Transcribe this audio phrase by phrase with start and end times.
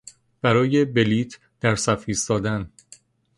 [0.41, 2.69] برای بلیت در صف ایستادن